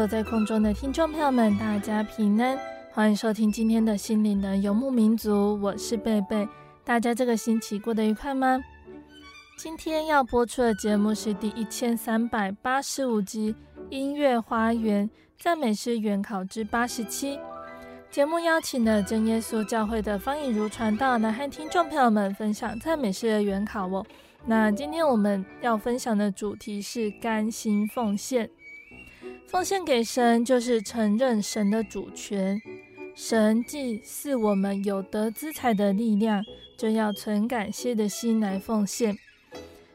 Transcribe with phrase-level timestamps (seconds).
[0.00, 2.58] 所在空中的听众朋友们，大家平安，
[2.90, 6.48] 欢迎收听今天的心灵的游牧民族，我是贝贝。
[6.82, 8.58] 大家这个星期过得愉快吗？
[9.58, 13.52] 今天要播出的节目是第一千三百八十五集
[13.90, 17.36] 《音乐花园赞美诗原考之八十七》。
[18.10, 24.02] 节目邀请了真耶稣教会的方以如传道来和听众朋友们分享赞美诗的原考哦。
[24.46, 28.48] 那今天我们要分享的主题是甘心奉献。
[29.50, 32.62] 奉献给神，就是承认神的主权。
[33.16, 36.44] 神既赐我们有德资财的力量，
[36.78, 39.18] 就要存感谢的心来奉献，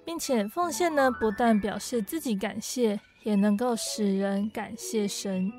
[0.04, 5.50] 并且奉献呢，不但表示自己感谢，也能够使人感谢神。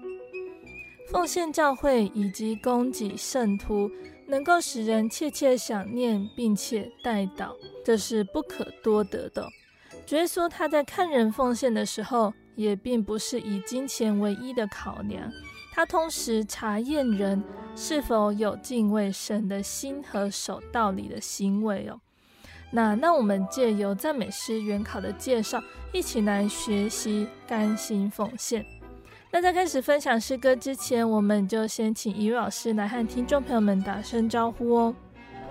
[1.10, 3.90] 奉献教会以及供给圣徒，
[4.26, 9.48] 能够使人切切想念，并且代祷，这是不可多得的。
[10.04, 15.30] 主耶稣他在看人奉献的时候，也并不是以金钱唯一的考量，
[15.72, 17.40] 他同时查验人
[17.76, 22.00] 是否有敬畏神的心和守道理的行为哦。
[22.72, 25.62] 那那我们借由赞美诗原考的介绍，
[25.92, 28.66] 一起来学习甘心奉献。
[29.30, 34.94] 那在开始分享诗歌之前，我们就先请以如老师来和听众朋友们打声招呼哦。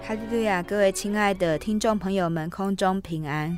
[0.02, 3.58] 哈利路亚，各位亲爱的听众朋友们，空中平安，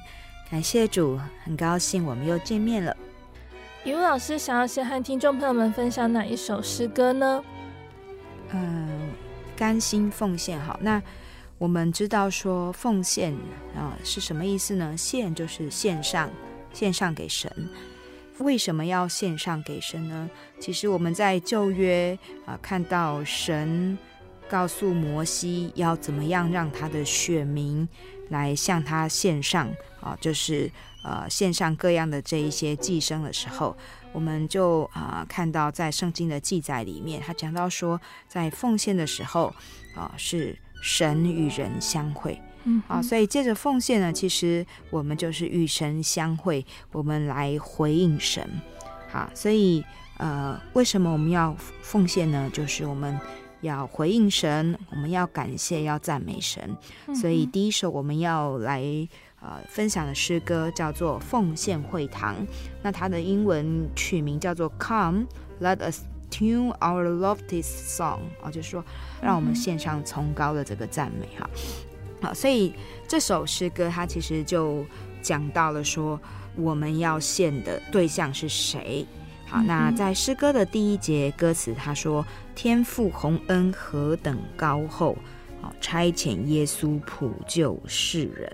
[0.52, 2.96] 感谢主，很高兴我们又见面了。
[3.88, 7.42] 以如老师想要先和听众朋友们分享哪一首诗歌呢？
[8.50, 9.14] 嗯，
[9.56, 10.60] 甘心奉献。
[10.60, 11.02] 好，那
[11.58, 13.34] 我们知道说奉献
[13.74, 14.94] 啊是什么意思呢？
[14.98, 16.30] 献就是献上，
[16.74, 17.50] 献上给神。
[18.40, 20.30] 为什么要献上给神呢？
[20.60, 23.98] 其实我们在旧约啊看到神
[24.50, 27.88] 告诉摩西要怎么样让他的选民
[28.28, 29.70] 来向他献上
[30.02, 30.70] 啊，就是。
[31.08, 33.74] 呃，献上各样的这一些寄生的时候，
[34.12, 37.98] 我们就啊、呃、看到在圣经的记载里面，他讲到说，
[38.28, 39.46] 在奉献的时候
[39.96, 48.46] 啊、呃，是神与人相会，嗯啊，所以借着奉献呢，其实我们就是与神相会，我们来回应神，
[49.10, 49.82] 好，所以
[50.18, 52.50] 呃，为什么我们要奉献呢？
[52.52, 53.18] 就是我们
[53.62, 56.76] 要回应神，我们要感谢，要赞美神，
[57.16, 59.08] 所以第一首我们要来。
[59.40, 62.36] 呃，分享的诗歌叫做《奉献会堂》，
[62.82, 65.26] 那它的英文取名叫做 Come,
[65.62, 68.84] Let us tune our loftiest song，啊，就是说，
[69.22, 71.50] 让我们献上崇高的这个赞美哈。
[72.22, 72.74] 好，所以
[73.08, 74.84] 这首诗歌它其实就
[75.22, 76.20] 讲到了说，
[76.56, 79.06] 我们要献的对象是谁？
[79.46, 85.16] 好，那在诗歌的第一节歌词，他说：“天父洪恩何等高厚，
[85.62, 88.52] 好差遣耶稣普救世人。”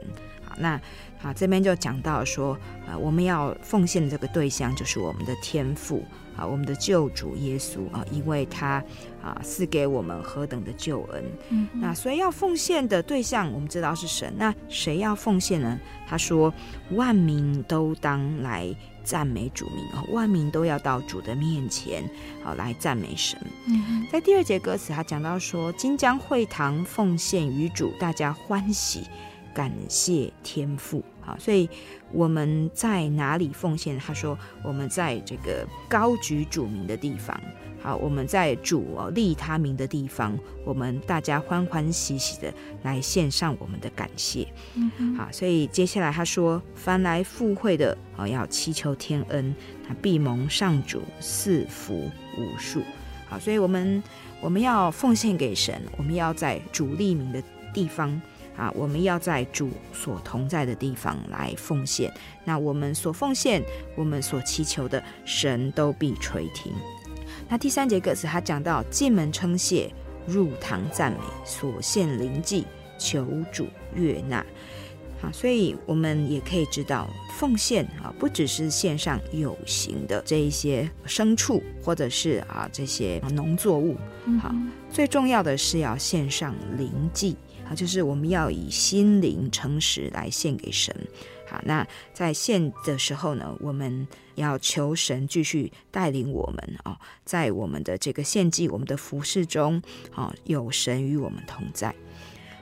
[0.57, 0.79] 那
[1.21, 2.57] 啊，这边就讲到说，
[2.87, 6.03] 呃，我们要奉献的这个对象就是我们的天父
[6.35, 8.83] 啊，我们的救主耶稣啊，因为他
[9.21, 11.23] 啊赐给我们何等的救恩。
[11.49, 14.33] 嗯，那所以要奉献的对象，我们知道是神。
[14.37, 15.79] 那谁要奉献呢？
[16.05, 16.53] 他说，
[16.91, 22.03] 万民都当来赞美主名啊，万民都要到主的面前
[22.43, 23.39] 啊来赞美神。
[23.67, 29.07] 嗯，在第二节歌词，他讲到说，金江会堂奉献于主，大家欢喜。
[29.53, 31.69] 感谢天父好，所以
[32.11, 33.97] 我们在哪里奉献？
[33.99, 37.39] 他说我们在这个高举主名的地方。
[37.81, 42.53] 好，我们在主利他名的地方，我们大家欢欢喜喜的
[42.83, 44.47] 来献上我们的感谢。
[44.75, 49.53] 嗯，好，所以接下来他说，凡来赴会的，哦，要祈求天恩，
[49.85, 52.81] 他必蒙上主赐福无数。
[53.27, 54.01] 好，所以我们
[54.39, 58.21] 我们要奉献给神，我们要在主利名的地方
[58.55, 62.11] 啊，我们要在主所同在的地方来奉献。
[62.45, 63.63] 那我们所奉献，
[63.95, 66.71] 我们所祈求的，神都必垂听。
[67.49, 69.91] 那第三节歌词，他讲到进门称谢，
[70.25, 72.65] 入堂赞美，所献灵祭，
[72.97, 74.45] 求主悦纳。
[75.21, 83.95] 啊，所以我们也可以知道，奉献啊，不只是献上有形的这一些牲畜，或者是啊这些农作物。
[84.41, 84.53] 好，
[84.89, 87.37] 最重要的是要献上灵祭，
[87.69, 90.95] 啊，就是我们要以心灵诚实来献给神。
[91.47, 99.81] 好，那在献的时候呢，我们要求神继续带领我们啊，在我们的这个献祭、我们的服侍中，
[100.15, 101.93] 啊，有神与我们同在。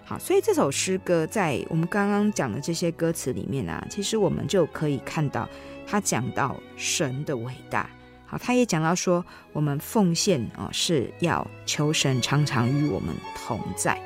[0.04, 5.48] 好，所以这首诗歌在我们刚刚讲的这些歌词里面啊，其实我们就可以看到，
[5.88, 7.90] 他讲到神的伟大。
[8.26, 14.02] 好，他也讲到说，我们奉献啊是要求神常常与我们同在。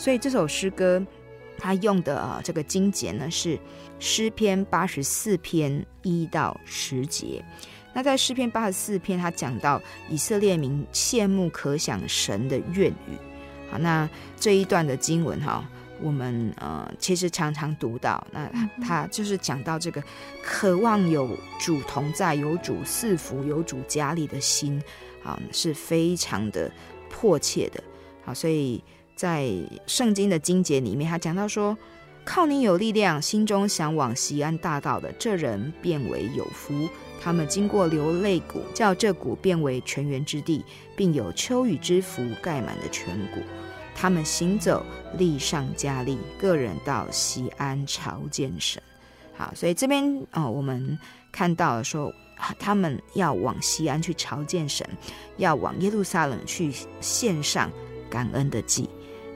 [0.00, 1.04] 所以这首诗歌。
[1.62, 3.58] 他用的啊这个经节呢是
[3.98, 7.44] 诗篇八十四篇一到十节。
[7.92, 13.18] 那在诗篇八十四篇，他讲到以色列民羡慕可想神的愿语。
[13.70, 14.08] 好，那
[14.38, 15.62] 这一段的经文哈，
[16.00, 18.26] 我们呃其实常常读到。
[18.32, 18.50] 那
[18.82, 20.02] 他就是讲到这个
[20.42, 24.82] 渴望有主同在、有主赐福、有主加力的心，
[25.22, 26.72] 啊是非常的
[27.10, 27.84] 迫切的。
[28.24, 28.82] 好，所以。
[29.20, 29.52] 在
[29.86, 31.76] 圣经的经节里面，他讲到说
[32.24, 36.88] ：“靠你有力量，心中想往西安大道的这人，便为有福。
[37.20, 40.64] 他们经过流泪谷，叫这谷变为泉源之地，
[40.96, 43.42] 并有秋雨之福盖满的泉谷。
[43.94, 44.82] 他们行走，
[45.18, 48.82] 力上加力，个人到西安朝见神。”
[49.36, 50.98] 好，所以这边啊、我们
[51.30, 52.10] 看到了说，
[52.58, 54.88] 他们要往西安去朝见神，
[55.36, 57.70] 要往耶路撒冷去献上
[58.08, 58.88] 感恩的祭。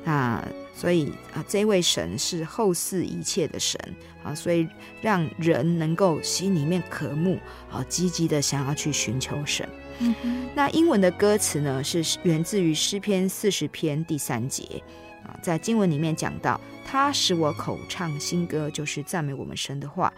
[0.05, 0.47] 啊，
[0.77, 3.81] 所以啊，这位神是后世一切的神
[4.23, 4.69] 啊，所以
[5.01, 7.39] 让人能够心里面渴慕
[7.71, 9.69] 啊，积极的想要去寻求神。
[10.01, 10.15] 嗯，
[10.55, 14.83] 那英文的歌词呢，是源自于诗篇四十篇第三节
[15.25, 20.13] 啊，在经文里面讲到，他使我口唱新歌，就是赞美我们神的话，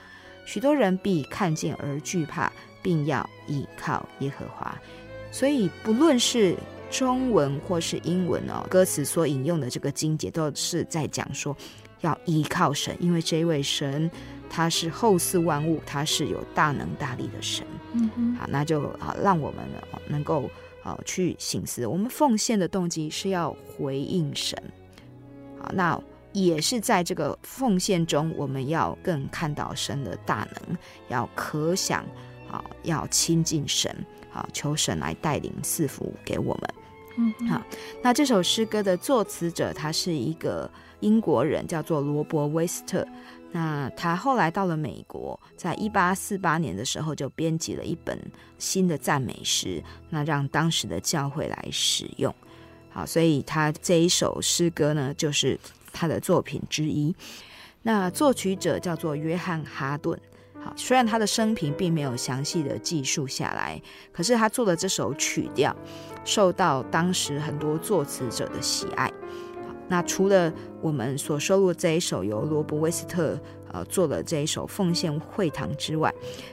[0.46, 2.50] 许多人必看见而惧怕，
[2.82, 4.76] 并要倚靠耶和华。
[5.30, 6.56] 所以不论是
[6.90, 11.56] 中文或是英文哦，歌词所引用的这个经节都是在讲说
[12.00, 14.10] 要依靠神，因为这一位神
[14.48, 17.66] 他是后赐万物，他是有大能大力的神。
[17.92, 19.64] 嗯，好，那就啊，让我们
[20.06, 20.48] 能够
[20.82, 24.56] 啊去省思，我们奉献的动机是要回应神。
[25.58, 26.00] 好，那
[26.32, 30.76] 也是在这个奉献中，我们要更看到神的大能，
[31.08, 32.04] 要可想
[32.50, 33.94] 啊，要亲近神。
[34.36, 36.74] 啊，求神来带领赐福给我们。
[37.18, 37.62] 嗯，好，
[38.02, 43.06] 那这首诗歌的作词者他是一个英国人，叫做罗伯·威斯特。
[43.52, 48.20] 那他后来到了美国，在一八四八年的时候就编辑了一本
[48.58, 52.34] 新的赞美诗，那让当时的教会来使用。
[52.90, 55.58] 好，所以他这一首诗歌呢，就是
[55.94, 57.14] 他的作品之一。
[57.82, 60.20] 那作曲者叫做约翰·哈顿。
[60.74, 63.80] 虽然他的生平并没有详细的记述下来，
[64.12, 65.74] 可是他做的这首曲调
[66.24, 69.12] 受到当时很多作词者的喜爱。
[69.88, 73.38] 那除了我们所收录这一首由罗伯·威斯特
[73.72, 76.12] 呃做的这一首《奉献会堂》之外，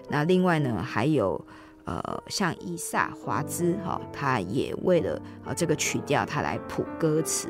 [0.10, 1.44] 那另外呢还有
[1.86, 7.48] 呃像伊萨华兹哈，他也为了呃这个曲调他来谱歌词。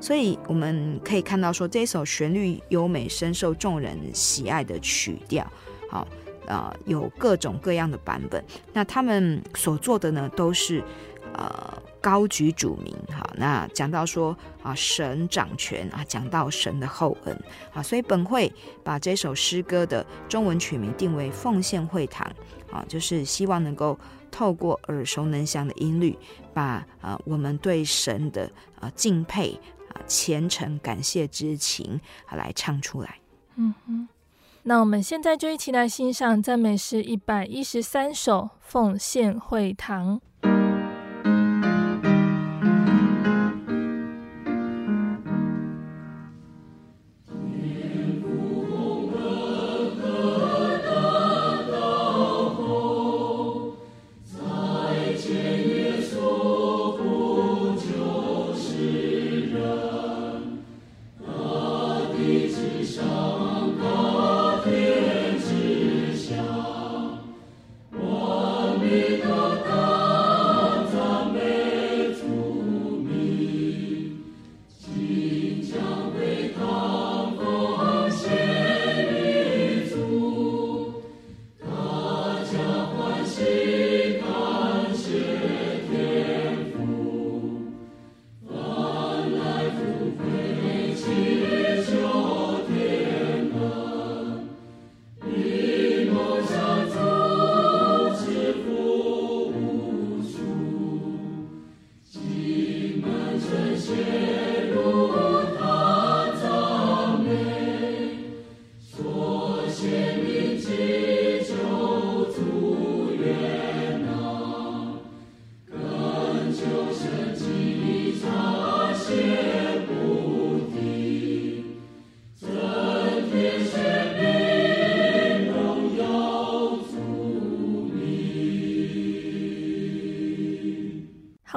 [0.00, 5.46] 所以我们可以看到说，这首旋律优美、深受众人喜爱的曲调，
[5.88, 6.06] 好，
[6.46, 8.42] 呃，有各种各样的版本。
[8.72, 10.82] 那他们所做的呢，都是
[11.34, 12.94] 呃高举主名。
[13.08, 18.52] 哈，那讲到说啊，神掌权啊，讲到神的厚恩啊，所以本会
[18.84, 22.30] 把这首诗歌的中文曲名定为《奉献会堂》
[22.74, 23.98] 啊，就是希望能够。
[24.34, 26.18] 透过耳熟能详的音律，
[26.54, 29.52] 把啊、呃、我们对神的啊、敬佩
[29.90, 33.18] 啊、虔诚感谢之情啊来唱出来。
[33.56, 34.08] 嗯哼，
[34.62, 40.16] 那我们现在就一起来欣赏赞美诗一百一十三首《奉献会堂》。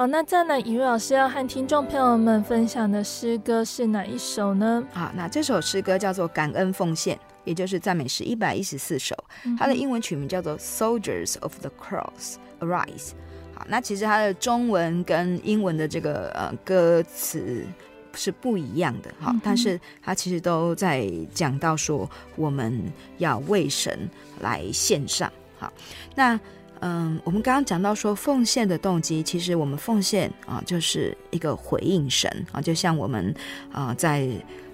[0.06, 4.80] 好，那再来，以瑞老师要和听众朋友们分享的诗歌是哪一首呢？
[4.92, 9.16] 好，那这首诗歌叫做《感恩奉献》，也就是赞美诗一百一十四首，
[9.58, 13.08] 它的英文曲名叫做《Soldiers of the Cross Arise》。
[13.52, 17.66] 好，那其实它的中文跟英文的这个呃歌词
[18.14, 22.80] 是不一样的，哈，但是它其实都在讲到说我们
[23.18, 24.08] 要为神
[24.40, 25.28] 来献上。
[25.58, 25.72] 好，
[26.14, 26.38] 那。
[26.80, 33.34] 嗯，我们刚刚讲到说奉献的动机，其实我们奉献啊，就是一个回应神啊，就像我们
[33.72, 34.28] 啊在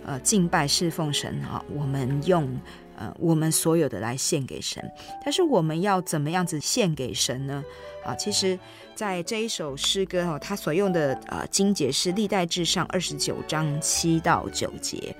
[0.04, 2.49] 呃敬拜侍奉神啊，我们用
[2.97, 4.85] 呃我们所有的来献给神。
[5.25, 7.64] 但是我们要怎么样子献给神呢？
[8.04, 8.59] 啊，其实
[8.97, 15.14] 在这一首诗歌哦，它所用的呃经节是历代志上二十九章七到九节。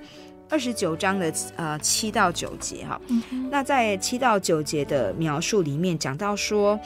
[0.53, 3.01] 二十九章的呃七到九节哈，
[3.49, 6.79] 那在七到九节的描述里面讲到说，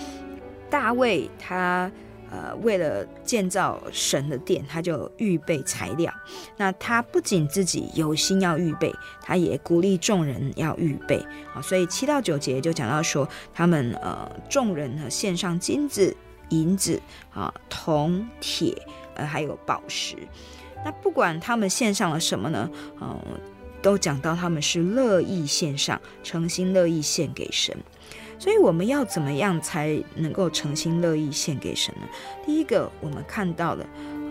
[0.69, 1.91] 大卫他
[2.31, 6.09] 呃为了建造神的殿，他就预备材料。
[6.55, 8.89] 那他不仅自己有心要预备，
[9.21, 11.17] 他也鼓励众人要预备
[11.53, 11.61] 啊。
[11.61, 16.15] 所以七到九节就讲到说，他们呃众人呢献上金子、
[16.51, 17.01] 银子
[17.33, 18.81] 啊、铜、铁
[19.15, 20.15] 呃还有宝石。
[20.85, 22.69] 那不管他们献上了什么呢？
[23.01, 23.21] 嗯、呃。
[23.81, 27.75] 都讲到他们是乐意献上，诚心乐意献给神，
[28.39, 32.07] 所以我们要怎么样才能够诚心乐意献给神呢？
[32.45, 33.83] 第一个，我们看到的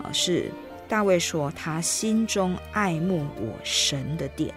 [0.03, 0.51] 啊是
[0.87, 4.53] 大卫说他心中爱慕我神的殿，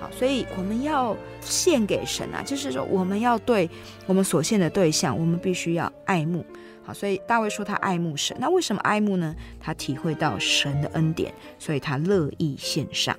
[0.00, 3.68] 好，所以我们要献给神啊，就是说我们要对
[4.06, 6.44] 我们所献的对象，我们必须要爱慕。
[6.84, 9.36] 好，所以大卫说他爱慕神，那为什么爱慕呢？
[9.60, 13.14] 他体会到神的恩典，所以他乐意献上。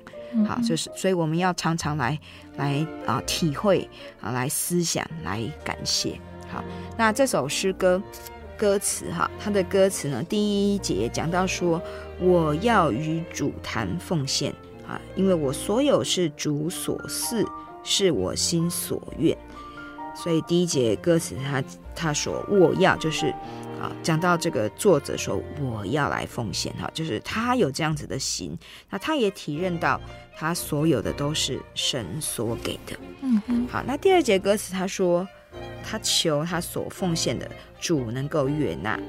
[0.46, 2.18] 好，就是所以我们要常常来
[2.56, 3.88] 来啊体会
[4.20, 6.18] 啊来思想来感谢。
[6.52, 6.64] 好，
[6.96, 8.02] 那这首诗歌
[8.56, 11.80] 歌词哈，它的歌词呢，第一节讲到说，
[12.20, 14.52] 我要与主谈奉献
[14.86, 17.44] 啊，因为我所有是主所赐，
[17.82, 19.36] 是我心所愿。
[20.14, 21.62] 所以第一节歌词他
[21.94, 23.32] 他说我要就是
[23.80, 28.56] 啊，讲到这个作者说我要来奉献哈，就是他有这样子的心，
[28.90, 29.98] 那他也体认到
[30.36, 32.96] 他所有的都是神所给的。
[33.22, 33.66] 嗯哼。
[33.68, 35.26] 好，那第二节歌词他说
[35.82, 39.00] 他求他所奉献的主能够悦纳，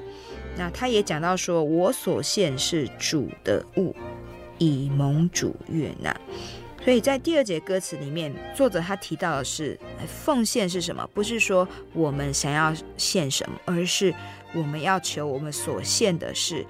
[0.58, 3.94] 那他也讲到说我所献是主的物，
[4.58, 6.16] 以蒙主悦纳。
[6.84, 11.08] 所以在第二节歌词里面，作者他提到的是奉献是什么？
[11.14, 14.12] 不是说我们想要献什么，而是
[14.54, 16.66] 我们要求我们所献的是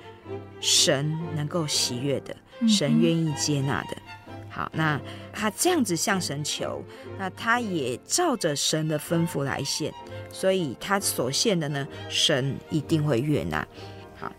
[0.60, 2.36] 神能够喜悦的，
[2.68, 3.98] 神愿意接纳的。
[4.50, 5.00] 好，那
[5.32, 6.84] 他这样子向神求，
[7.18, 9.94] 那他也照着神的吩咐来献，
[10.30, 13.66] 所以他所献的呢，神一定会悦纳。
[14.20, 14.32] 好，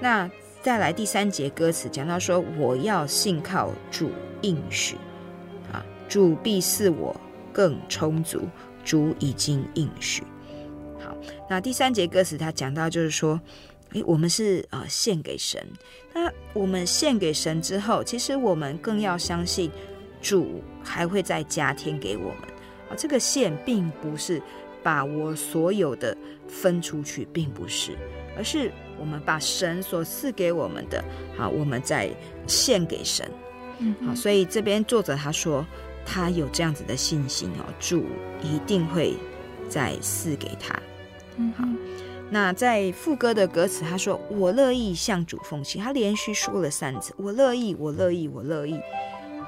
[0.00, 0.30] 那
[0.62, 4.10] 再来第三节歌词讲到说，我要信靠主
[4.42, 4.96] 应许。
[5.72, 7.14] 啊主必赐我
[7.52, 8.48] 更充足，
[8.84, 10.22] 主已经应许。
[11.26, 13.40] 好，那第三节歌词他讲到，就是说，
[13.92, 15.64] 诶，我们是呃献给神。
[16.14, 19.70] 那我们献给神之后，其实我们更要相信
[20.20, 22.42] 主还会再加添给我们。
[22.88, 24.40] 啊，这个献并不是
[24.82, 26.16] 把我所有的
[26.48, 27.96] 分出去，并不是，
[28.36, 31.04] 而是我们把神所赐给我们的，
[31.36, 32.10] 好，我们再
[32.46, 33.30] 献给神。
[33.78, 35.64] 嗯，好，所以这边作者他说。
[36.08, 38.04] 他有这样子的信心哦，主
[38.40, 39.14] 一定会
[39.68, 40.72] 再赐给他。
[41.36, 41.64] 嗯，好。
[42.30, 48.80] 那在副歌的歌词，他说：“我乐意向主奉献。”他连续说了三次：“我乐意，我乐意，我乐意。”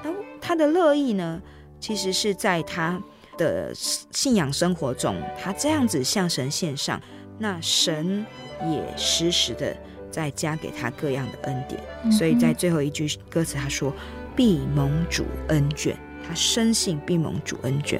[0.03, 1.41] 那他的乐意呢，
[1.79, 3.01] 其实是在他
[3.37, 7.01] 的信仰生活中，他这样子向神献上，
[7.37, 8.25] 那神
[8.71, 9.75] 也时时的
[10.09, 11.83] 在加给他各样的恩典。
[12.05, 12.11] 嗯。
[12.11, 13.93] 所以在最后一句歌词，他说
[14.37, 15.95] ：“必蒙主恩眷。”
[16.27, 17.99] 他深信必蒙主恩眷，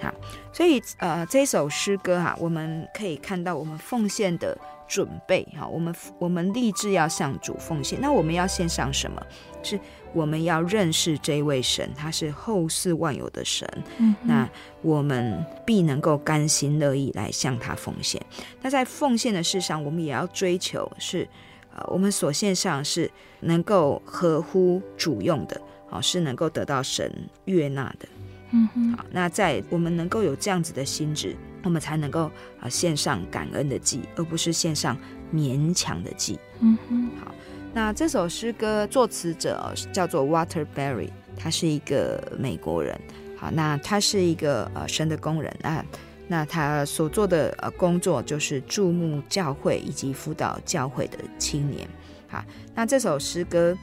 [0.00, 0.14] 好，
[0.56, 4.56] 所以呃，这首诗歌哈，我们可以看到我们奉献的
[4.88, 9.22] 准备哈，我们我们立志要向主奉献，那我们要献上什么？
[9.62, 9.78] 是
[10.14, 14.48] 我们要认识这位神，他是后世万有的神，嗯，那
[14.80, 18.18] 我们必能够甘心乐意来向他奉献。
[18.62, 21.28] 那在奉献的事上，我们也要追求是，
[21.74, 23.10] 呃，我们所献上是
[23.40, 25.60] 能够合乎主用的。
[25.88, 27.12] 好，是能够得到神
[27.44, 28.08] 悦纳的。
[28.50, 34.96] 嗯哼，好，那在我们能够有这样子的心智，我们才能够啊献上感恩的祭，而不是献上
[35.34, 36.38] 勉强的祭。
[36.60, 37.34] 嗯哼，好，
[37.74, 42.98] 那这首诗歌作词者叫做 Walter Berry，他是一个美国人。
[43.36, 45.84] 好，那他是一个呃神的工人啊，
[46.26, 51.86] 那他所做的呃工作就是注目教会以及辅导教会的青年。
[52.28, 52.42] 好，
[52.74, 53.76] 那这首诗歌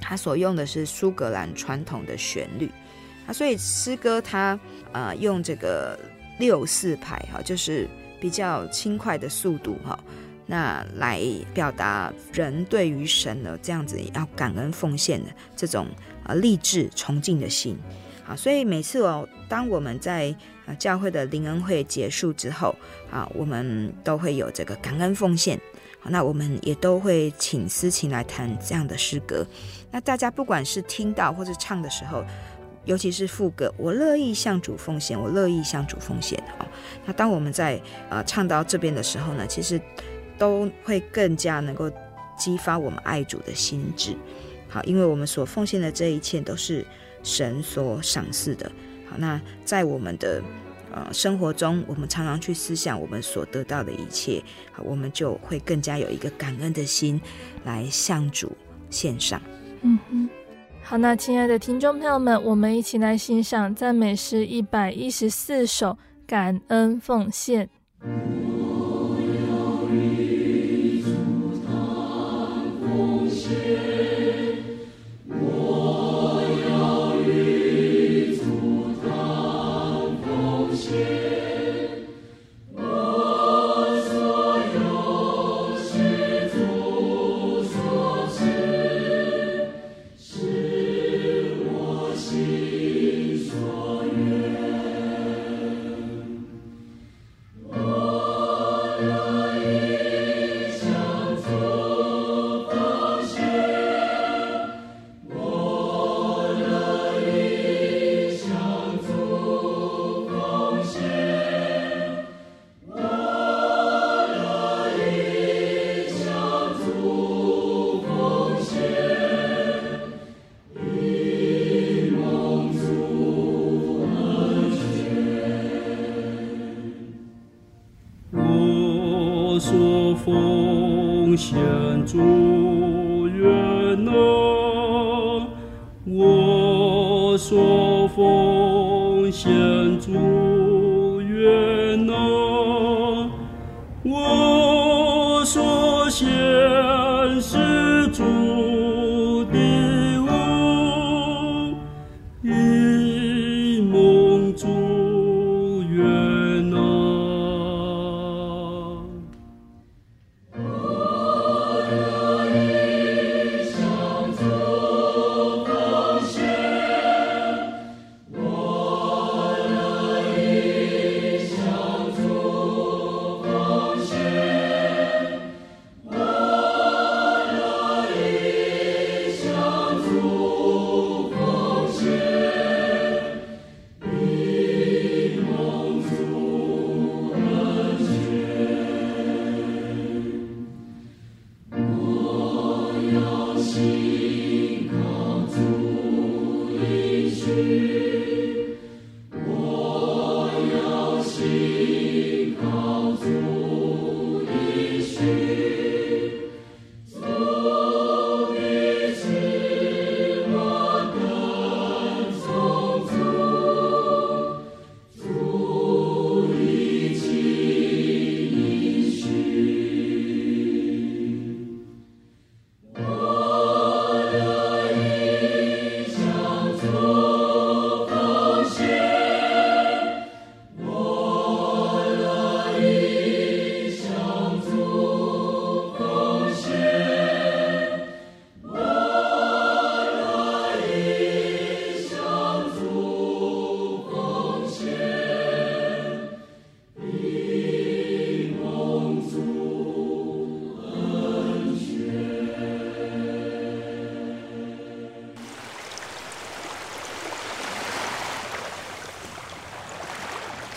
[0.00, 2.68] 他所用的是苏格兰传统的旋律
[3.32, 4.58] 所以诗歌它
[4.92, 5.98] 呃用这个
[6.38, 7.88] 六四拍哈，就是
[8.20, 9.98] 比较轻快的速度哈，
[10.46, 11.22] 那来
[11.54, 15.86] 表达人对于神的这样子要感恩奉献的这种
[16.24, 17.78] 呃励志崇敬的心。
[18.24, 20.34] 好，所以每次哦，当我们在
[20.66, 22.74] 啊教会的灵恩会结束之后
[23.10, 25.58] 啊，我们都会有这个感恩奉献。
[26.04, 29.46] 那我们也都会请司琴来弹这样的诗歌。
[29.92, 32.24] 那大家不管是听到或者唱的时候，
[32.84, 36.42] 尤其是副歌，我乐意向主奉献，我乐意向主奉献。
[36.58, 36.66] 好，
[37.06, 39.80] 那当我们在呃唱到这边的时候呢，其实
[40.38, 41.90] 都会更加能够
[42.36, 44.16] 激发我们爱主的心志。
[44.68, 46.84] 好，因为我们所奉献的这一切都是。
[47.24, 48.68] 神所赏赐的，
[49.08, 50.42] 好，那在我们的
[50.92, 54.42] 呃生活中，我们常常去思想我们所得到的一切，
[54.72, 57.20] 好，我们就会更加有一个感恩的心
[57.62, 58.50] 来向主
[58.90, 59.40] 献上。
[59.82, 60.28] 嗯哼，
[60.92, 65.86] 好，那亲爱的听众朋友们，我们一起来欣赏赞美诗一百一十四首
[66.26, 67.66] 《感恩奉献》。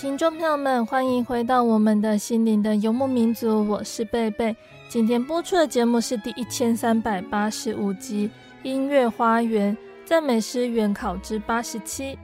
[0.00, 4.56] 听众朋友们，欢迎回到我们的心灵的游牧民族，我是贝贝。
[4.88, 8.30] 今天播出的节目是第一千三百八十五集
[8.66, 12.14] 《音乐花园赞美诗原考之八十七》。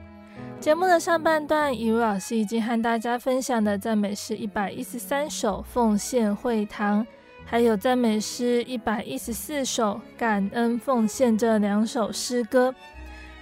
[0.59, 7.03] 节目的上半段，以如老师已经和大家分享的赞美诗一百一十三首《奉献会堂》，
[7.45, 12.73] 还有赞美诗一百一十四首《感恩奉献》这两首诗歌。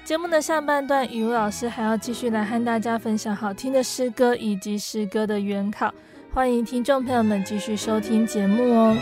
[0.05, 5.91] 节目的下半段，雨茹老师还要继续来和大家分享好听的诗歌以及诗歌的原考，
[6.31, 8.95] 欢迎听众朋友们继续收听节目哦。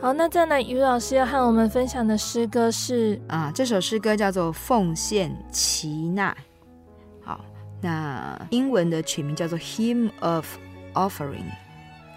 [0.00, 6.34] 好，那再来，雨茹老师要和我们分享的诗歌是啊，这首诗歌叫做《奉献期纳》。
[7.82, 10.46] 那英文的取名叫做《Hymn of
[10.94, 11.26] Offering》，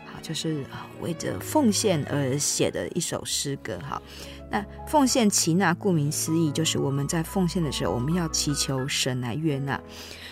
[0.05, 0.63] 好，就是
[1.01, 3.77] 为着奉献而写的一首诗歌。
[3.79, 4.01] 哈，
[4.49, 9.81] 那奉献齐纳，顾名思义，就是我们在奉献的时候，我们要祈求神来悦纳。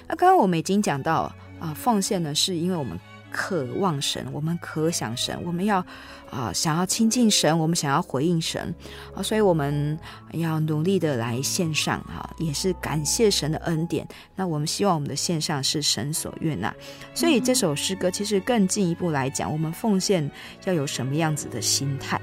[0.08, 2.98] 那刚刚我们已经讲到啊、奉献呢，是因为我们。
[3.34, 5.86] 渴望神，我们可想神，我们要
[6.30, 8.74] 啊、想要亲近神，我们想要回应神
[9.16, 10.00] 啊，所以我们
[10.32, 14.08] 要努力的来献上啊，也是感谢神的恩典。
[14.36, 16.74] 那我们希望我们的献上是神所悦纳，
[17.14, 20.30] 所以这首诗歌其实更进一步来讲，我们奉献
[20.66, 22.20] 要有什么样子的心态。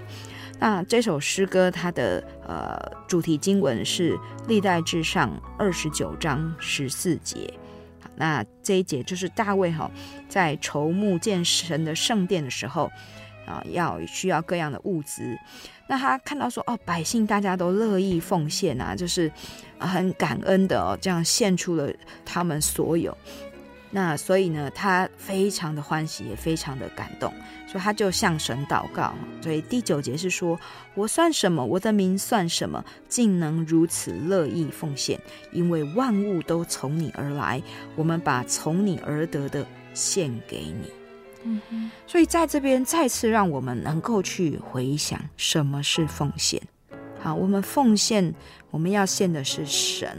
[0.59, 7.53] 那这首诗歌它的呃主题经文是历代志上二十九章十四节。
[8.21, 9.91] 那这一节就是大卫哈，
[10.29, 12.93] 在筹募建神的圣殿的时候，
[13.47, 15.39] 啊，要需要各样的物资。
[15.87, 19.33] 那他看到说，哦，百姓大家都乐意奉献啊，就是
[19.79, 21.91] 很感恩的哦，这样献出了
[22.27, 23.17] 他们所有。
[23.91, 27.33] 那所以呢，他非常的欢喜，也非常的感动，
[27.71, 29.15] 所以他就向神祷告。
[29.41, 30.59] 所以第九节是说
[30.97, 31.65] ：“我算什么？
[31.65, 32.85] 我的名算什么？
[33.09, 35.21] 竟能如此乐意奉献？
[35.53, 37.63] 因为万物都从你而来，
[37.95, 40.91] 我们把从你而得的献给你。”
[41.45, 41.91] 嗯哼。
[42.09, 46.61] 所以在这边再次让我们能够去回想什么是奉献。
[47.21, 48.35] 好，我们奉献，
[48.71, 50.19] 我们要献的是神。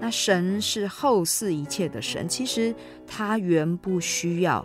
[0.00, 2.74] 那神是后世一切的神，其实
[3.06, 4.64] 他原不需要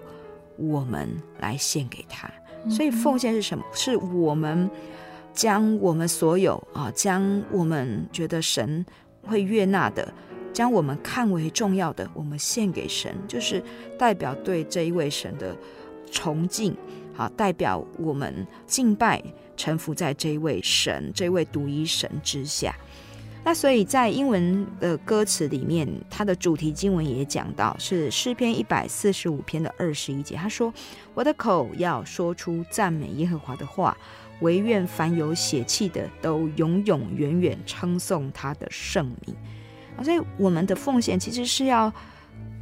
[0.60, 2.30] 我们来献给他，
[2.70, 3.64] 所以奉献是什么？
[3.74, 4.70] 是我们
[5.34, 8.86] 将我们所有啊，将我们觉得神
[9.24, 10.14] 会悦纳的，
[10.54, 13.64] 将我们看为重要的，我们献给神，就是
[13.98, 15.56] 代表对这一位神的
[16.12, 16.76] 崇敬，
[17.14, 19.24] 好，代表我们敬拜，
[19.56, 22.76] 臣服在这一位神，这位独一神之下。
[23.44, 30.36] 那所以在英文的歌词里面，它的主题经文也讲到，是诗篇一百四十五篇的二十一节。
[30.36, 30.72] 他说
[31.16, 33.98] ：“我的口要说出赞美耶和华的话，
[34.42, 39.36] 唯愿凡有血气的都永永远远称颂他的圣名。”，
[40.04, 41.92] 所以我们的奉献其实是要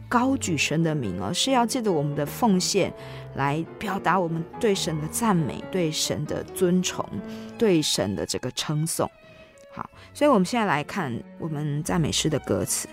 [0.08, 2.94] 高举神的名哦，是要借着我们的奉献
[3.36, 7.04] 来表达我们对神的赞美、对神的尊崇、
[7.58, 9.10] 对神的这个称颂。
[10.18, 12.88] 所以我们现在来看我们赞美诗的歌词，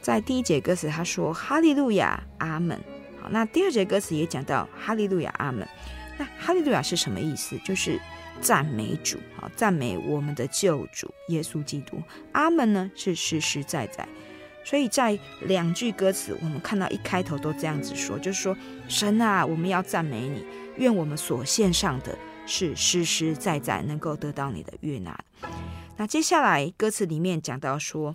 [0.00, 2.80] 在第一节歌词他说哈利路亚阿门。
[3.20, 5.68] 好，那第二节歌词也讲到哈利路亚阿门。
[6.16, 7.58] 那哈利路亚是什么意思？
[7.66, 8.00] 就是
[8.40, 12.02] 赞美主，好，赞美我们的救主耶稣基督。
[12.32, 14.08] 阿门呢是实实在在。
[14.64, 18.56] 所以在两句歌词，我们看到一开头都这样子说，就是说
[18.88, 20.42] 神啊，我们要赞美你，
[20.76, 25.14] 愿我们所献上的是实实在在能够得到你的悦纳。
[25.96, 28.14] 那接下来歌词里面讲到说，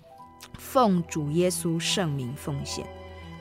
[0.57, 2.85] 奉主耶稣圣名奉献。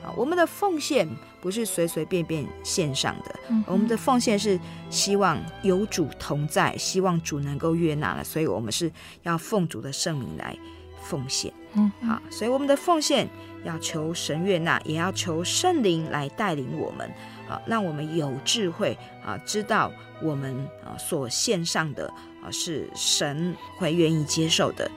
[0.01, 1.05] 啊，我们的奉献
[1.41, 4.57] 不是随随便便献上的，嗯、我们的奉献是
[4.89, 8.89] 希望有主同在，希望主能够悦纳了，所以我们是
[9.23, 10.57] 要奉主的圣名来
[11.03, 11.53] 奉献。
[11.73, 13.27] 嗯，好，所以我们的奉献
[13.65, 17.11] 要求神悦纳，也要求圣灵来带领我们，
[17.49, 22.09] 啊，让我们有智慧啊，知道我们啊所献上的
[22.43, 24.89] 啊是神会愿意接受的。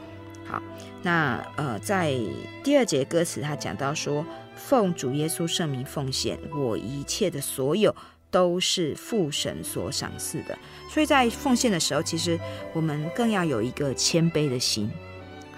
[0.44, 0.62] 好，
[1.02, 2.14] 那呃，在
[2.62, 4.24] 第二节歌词他讲到说。
[4.54, 7.92] 奉主耶稣圣名奉献，我一切的所有
[8.30, 10.56] 都是父神所赏赐的。
[10.88, 12.38] 所以在奉献的时候，其实
[12.72, 14.88] 我们更要有一个谦卑的心。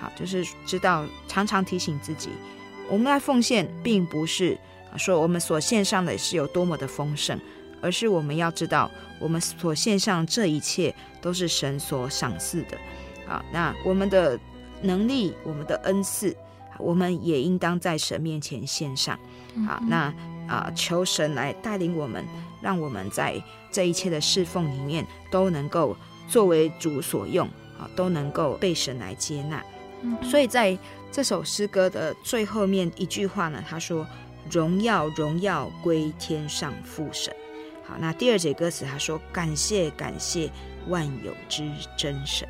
[0.01, 2.31] 好，就是知道常常提醒自己，
[2.88, 4.57] 我们来奉献，并不是
[4.97, 7.38] 说我们所献上的是有多么的丰盛，
[7.85, 12.79] 而是我们要知道，我们所献上这一切都是神所赏赐的。
[13.29, 14.40] 啊，那我们的
[14.81, 16.35] 能力，我们的恩赐。
[16.77, 19.16] 我们也应当在神面前献上，
[19.68, 20.12] 啊，那
[20.49, 22.25] 啊，求神来带领我们，
[22.61, 25.97] 让我们在这一切的侍奉里面都能够
[26.29, 27.47] 作为主所用，
[27.79, 29.64] 啊，都能够被神来接纳。
[30.20, 30.77] 所以在
[31.12, 34.05] 这首诗歌的最后面一句话呢，他说
[34.51, 37.33] ：“荣耀，荣耀归天上父神。”
[37.87, 40.51] 好，那第二节歌词他说：“感谢，感谢
[40.88, 42.49] 万有之真神。”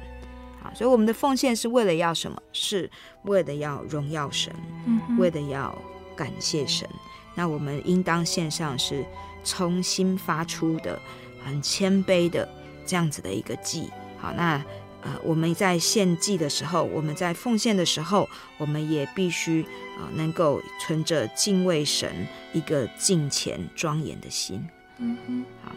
[0.75, 2.43] 所以我们的奉献是为了要什么？
[2.53, 2.91] 是
[3.25, 4.53] 为了要荣耀神，
[4.87, 5.77] 嗯、为了要
[6.17, 6.89] 感谢神。
[7.35, 9.05] 那我们应当献上是
[9.45, 10.99] 从心发出的、
[11.45, 12.49] 很谦卑的
[12.87, 13.91] 这样子的一个祭。
[14.19, 14.65] 好，那
[15.03, 19.63] 呃，我们在献祭的时候，我们在奉献的时候，我们也必须
[19.99, 24.67] 啊、呃，能够存着敬畏神、一个敬虔庄严的心。
[24.99, 25.73] 嗯哼，好。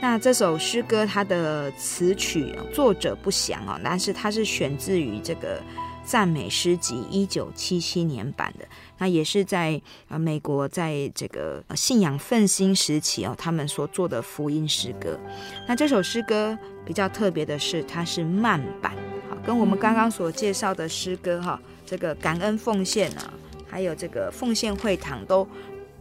[0.00, 5.58] 那这首诗歌，它的词曲作者不详哦，但是它是选自于这个
[6.04, 8.66] 赞美诗集一九七七年版的。
[8.98, 15.18] 那也是在呃美国，在这个信仰奋兴时期哦，他们所做的福音诗歌。
[15.66, 18.92] 那这首诗歌比较特别的是，它是慢版，
[19.30, 23.32] 好，跟我们刚刚所介绍的诗歌哈，这个感恩奉献啊，
[23.66, 25.48] 还有这个奉献会堂都。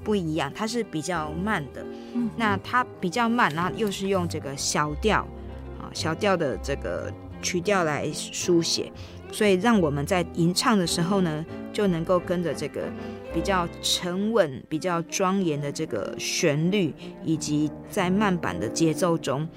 [0.05, 1.83] 不一样，它是比较慢的。
[2.37, 5.27] 那它比较慢，然后又是用这个小调
[5.79, 8.91] 啊，小调的这个曲调来书写，
[9.31, 12.83] 所以让我们在吟唱的时候呢，就能够跟着这个
[13.33, 19.47] 比较沉稳、比较庄严的这个旋律，以及在慢板的节奏中，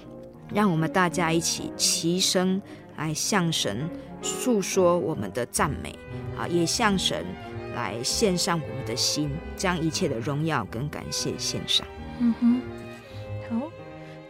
[0.53, 2.61] 让我们大家一起齐声
[2.97, 3.89] 来向神
[4.23, 5.95] 诉说我们的赞美
[6.37, 7.25] 啊，也向神。
[7.79, 11.87] 来献上我们的心，将一切的荣耀跟感谢献上。
[12.19, 12.61] 嗯哼，
[13.49, 13.71] 好，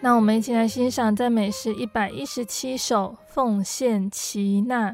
[0.01, 4.91] 那我们一起来欣赏赞美诗一百一十七首《奉献齐娜》。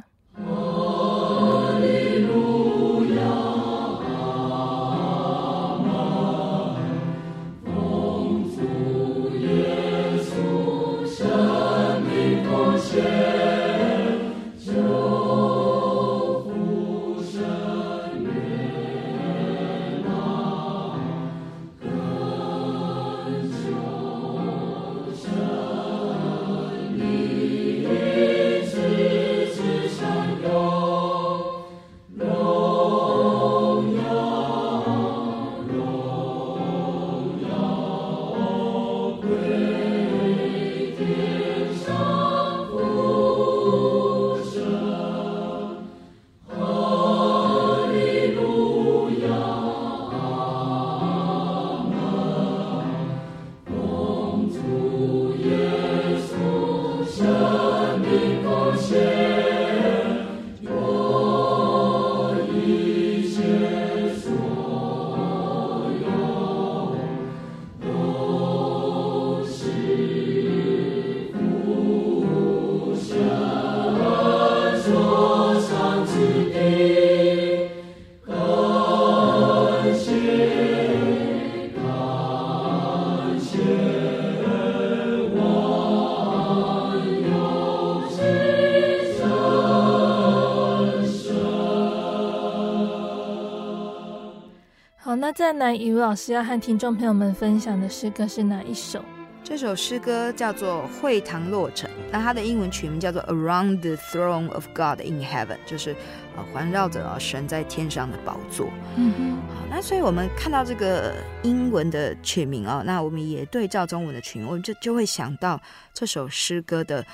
[95.44, 99.04] 那再来，以如老师要和听众朋友们分享的诗歌是哪一首？
[99.42, 105.94] 这首诗歌叫做《会堂落成》，那它的英文曲名叫做《Around the Throne of God in Heaven》，就是
[106.34, 108.70] 呃环绕着神在天上的宝座。
[108.96, 115.60] 嗯哼，好，那所以我们看到这个英文的曲名哦，那我们也对照中文的曲名，我们就就会想到
[115.92, 117.04] 这首诗歌的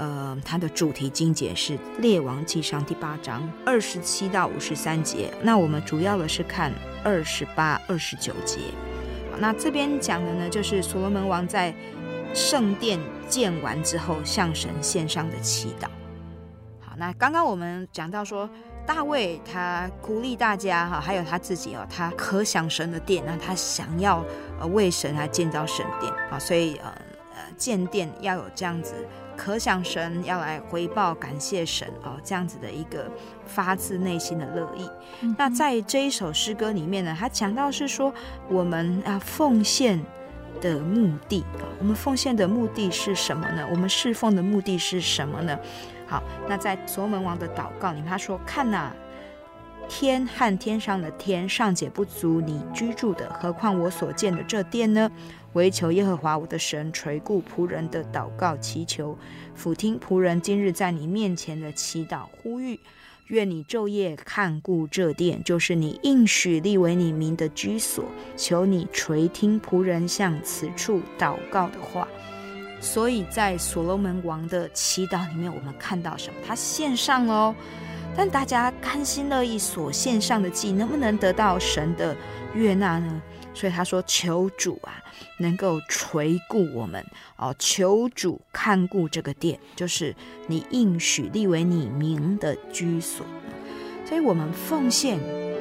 [0.00, 5.30] 呃它的主题经节是《列王纪上》第八章二十七到五十三节。
[5.42, 6.72] 那我们主要的是看
[7.04, 8.60] 二十八、二十九节。
[9.38, 11.74] 那这边讲的呢，就是所罗门王在
[12.32, 15.84] 圣殿建完之后，向神献上的祈祷。
[16.80, 18.48] 好，那刚刚我们讲到说，
[18.86, 24.24] 大卫他鼓励大家哈，还有他自己哦，他可想神的殿，那他想要
[24.58, 26.90] 呃为神来建造神殿啊，所以呃
[27.34, 28.94] 呃建殿要有这样子。
[29.40, 33.10] 可想神要来回报感谢神哦，这样子的一个
[33.46, 34.86] 发自内心的乐意。
[35.22, 38.12] 嗯、那在这一首诗歌里面呢，他讲到是说
[38.50, 39.98] 我们啊奉献
[40.60, 43.66] 的目的啊，我们奉献的目的是什么呢？
[43.70, 45.58] 我们侍奉的目的是什么呢？
[46.06, 48.96] 好，那在所罗门王的祷告里面，他说：“看呐、啊，
[49.88, 55.10] 天和天上的天尚且不足你居住的，何况我所建的这殿呢？”
[55.54, 59.18] 惟求耶和华我的神垂顾仆人的祷告祈求，
[59.54, 62.78] 俯听仆人今日在你面前的祈祷呼吁，
[63.26, 68.04] 愿你昼夜看顾这殿，就是你应许立为你名的居所。
[68.36, 72.06] 求你垂听仆人向此处祷告的话。
[72.80, 76.40] 所以在所罗门王的祈祷里面，我们看到什么？
[76.46, 77.54] 他献上哦，
[78.16, 82.16] 但大家甘心乐意所献上的祭，能不能得到神的
[82.54, 83.20] 悦纳呢？
[83.52, 85.02] 所以他说：“求主啊，
[85.38, 87.04] 能够垂顾我们
[87.36, 90.14] 哦，求主看顾这个殿，就是
[90.46, 93.26] 你应许立为你名的居所。
[94.06, 95.18] 所以，我们奉献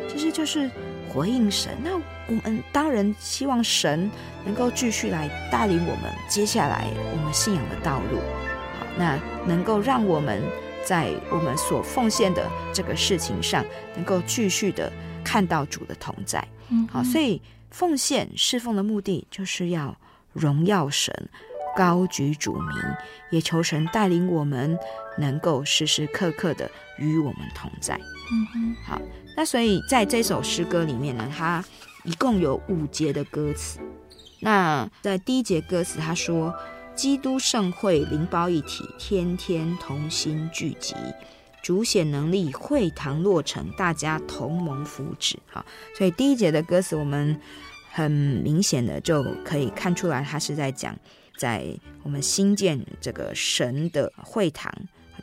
[0.07, 0.69] 其实就是
[1.09, 1.75] 回应神。
[1.83, 1.95] 那
[2.27, 4.09] 我们当然希望神
[4.45, 8.19] 能够继续来带领我们接下来我们信仰的道路。
[8.79, 10.43] 好，那能够让我们
[10.85, 14.91] 在我们所奉献的这个事情上，能够继续的
[15.23, 16.47] 看到主的同在。
[16.69, 17.41] 嗯，好，所以。”
[17.71, 19.97] 奉献侍奉的目的就是要
[20.33, 21.29] 荣耀神，
[21.75, 22.77] 高举主名，
[23.31, 24.77] 也求神带领我们，
[25.17, 27.95] 能够时时刻刻的与我们同在。
[27.95, 29.01] 嗯哼，好，
[29.35, 31.63] 那所以在这首诗歌里面呢，它
[32.03, 33.79] 一共有五节的歌词。
[34.41, 36.53] 那在第一节歌词，他说
[36.95, 40.95] ：“基督盛会灵包一体，天天同心聚集。”
[41.69, 45.35] 主显能力，会堂落成，大家同盟福祉。
[45.45, 45.63] 好，
[45.95, 47.39] 所以第一节的歌词，我们
[47.91, 50.97] 很明显的就可以看出来，他是在讲，
[51.37, 51.63] 在
[52.01, 54.73] 我们新建这个神的会堂，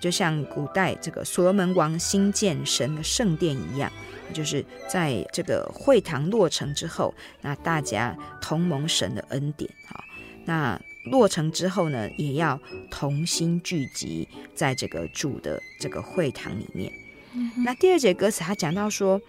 [0.01, 3.91] 就像古代这个所罗门王新建神的圣殿一样，
[4.33, 9.69] 就是在这个会堂落成之后，那大家同盟神的恩典。
[9.89, 10.05] 好，
[10.45, 10.81] 那。
[11.11, 16.93] 落成之后呢，也要同心聚集在这个主的这个会堂里面。
[17.33, 19.21] 嗯、那第二节歌词，他讲到说，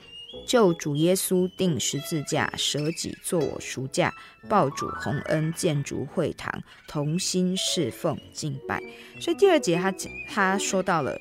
[0.45, 4.13] 救主耶稣定十字架，舍己作我赎价，
[4.47, 8.81] 报主洪恩，建筑会堂，同心侍奉敬拜。
[9.19, 9.93] 所以第二节他
[10.29, 11.19] 他说到了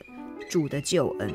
[0.48, 1.28] 主的救恩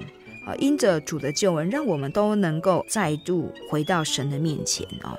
[0.46, 5.18] 啊，因着主的救恩，让我们都能够再度回到神的面前啊。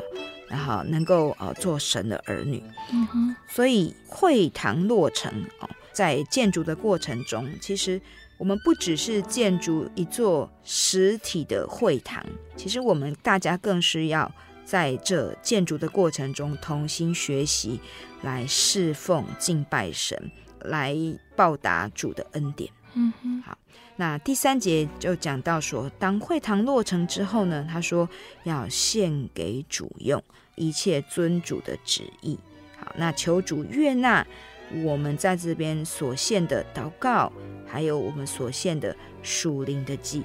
[0.53, 7.99] 然后能够呃做神的儿女，嗯哼，所以会堂落成哦，在建筑的过程中，其实
[8.37, 12.23] 我们不只是建筑一座实体的会堂，
[12.55, 14.31] 其实我们大家更是要
[14.63, 17.81] 在这建筑的过程中同心学习，
[18.21, 20.31] 来侍奉敬拜神，
[20.61, 20.95] 来
[21.35, 22.71] 报答主的恩典。
[22.93, 23.57] 嗯哼，好，
[23.97, 28.07] 那第三节就讲到说，当会堂落成之后呢，他说
[28.45, 30.23] 要献给主用。
[30.55, 32.39] 一切尊主的旨意，
[32.77, 34.27] 好，那求主悦纳
[34.83, 37.33] 我们在这边所献的祷告，
[37.67, 40.23] 还有我们所献的属灵的祭。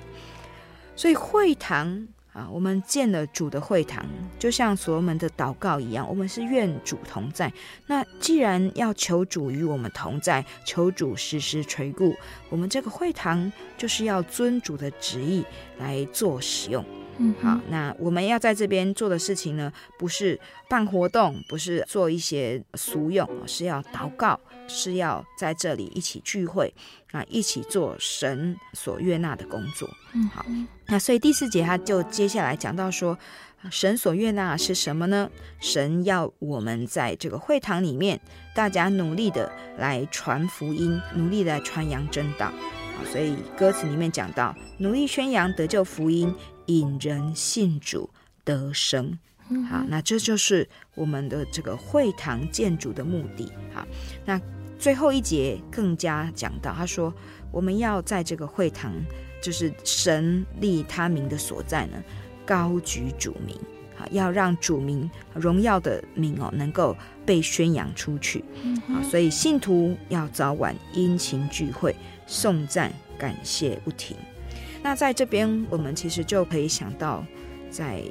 [0.95, 2.07] 所以会堂
[2.37, 4.05] 啊，我们建了主的会堂，
[4.37, 7.51] 就像所罗门的祷告一样，我们是愿主同在。
[7.87, 12.15] 那既然要求主与我们同在，求主时时垂顾
[12.49, 15.43] 我们这个会堂，就是要遵主的旨意
[15.79, 16.85] 来做使用。
[17.17, 26.73] 嗯，好，那我们要在这边做的事情呢，不是办活动，不是做一些俗用，是要祷告，是要在这里一起聚会，
[27.11, 29.89] 啊，一起做神所悦纳的工作。
[30.13, 30.45] 嗯，好，
[30.85, 33.17] 那所以第四节他就接下来讲到说，
[33.71, 35.29] 神所悦纳是什么呢？
[35.59, 38.19] 神要我们在这个会堂里面，
[38.55, 42.47] 大家努力的来传福音，努力的来传扬真道。
[42.47, 46.33] 啊，所以歌词里面讲到，努力宣扬得救福音。
[46.69, 48.09] 引人信主
[48.43, 49.17] 得生，
[49.69, 53.49] 好，那这就是我们的这个会堂建筑的目的。
[53.73, 53.87] 好，
[54.25, 54.37] 那
[54.79, 57.13] 最后一节更加讲到，他说
[57.51, 58.93] 我们要在这个会堂，
[59.41, 62.01] 就是神立他名的所在呢，
[62.45, 63.57] 高举主名，
[63.97, 68.43] 啊，要让主名荣耀的名哦，能够被宣扬出去。
[68.89, 71.95] 啊，所以信徒要早晚殷勤聚会，
[72.27, 74.15] 颂赞感谢不停。
[74.83, 77.25] 那在这边，我们其实就可以想到。
[77.69, 78.01] 在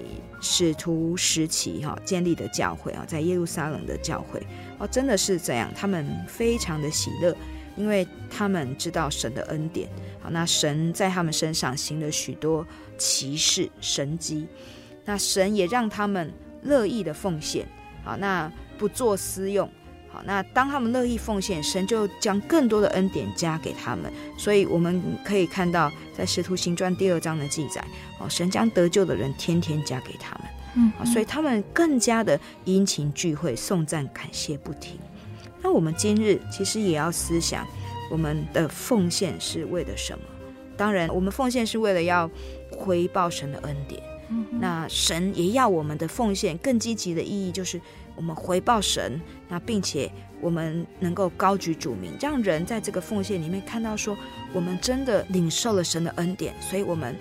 [0.40, 4.40] 使徒时期哈建立的教会啊，在耶路撒冷的教会
[4.78, 7.36] 哦，真的是这样，他们非常的喜乐，
[7.76, 9.88] 因为他们知道神的恩典。
[10.20, 12.66] 好，那神在他们身上行了许多
[12.98, 14.46] 奇事神迹，
[15.04, 16.32] 那神也让他们
[16.62, 17.66] 乐意的奉献。
[18.04, 19.70] 好，那不做私用。
[20.24, 24.12] 那当他们乐意奉献，神就将更多的恩典加给他们。
[24.38, 27.84] 所以我们可以看到，在《使徒行传》第二章的记载，
[28.18, 30.48] 哦，神将得救的人天天加给他们。
[30.74, 34.98] 嗯，所以他们更加的殷勤聚会，颂赞感谢不停。
[35.62, 37.66] 那我们今日其实也要思想，
[38.10, 40.24] 我们的奉献是为了什么？
[40.76, 42.30] 当然，我们奉献是为了要
[42.70, 44.02] 回报神的恩典。
[44.28, 47.80] 嗯，那神也要我们的奉献更积极的意义就是。
[48.16, 50.10] 我们回报神，那并且
[50.40, 54.16] 我们能够高举主名，让人在这个奉献里面看到说，
[54.52, 57.14] 我们真的领受了神的恩典，所以我们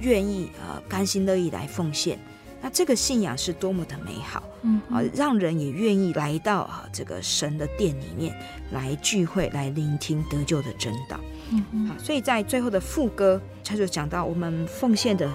[0.00, 2.18] 愿意呃甘心乐意来奉献。
[2.60, 8.34] 那这个信仰是多么的美好，嗯啊，让人也愿意来到啊这个神的殿里面
[8.72, 11.20] 来聚会，来聆听得救的真道。
[11.50, 15.30] 嗯，好，所以在最后的副歌，他就讲到我们奉献的。